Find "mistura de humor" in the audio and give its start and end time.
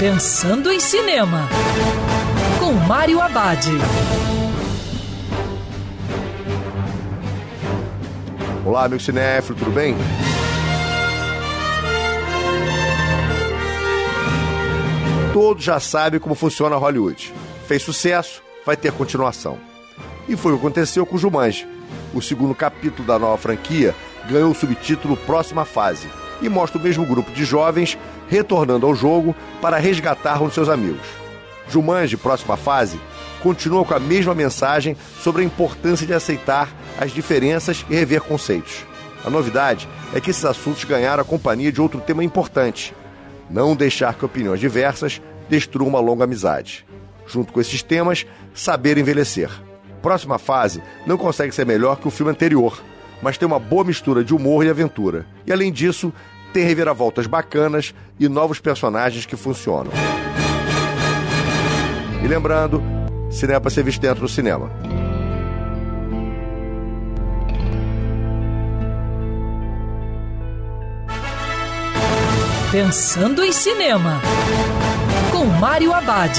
53.84-54.64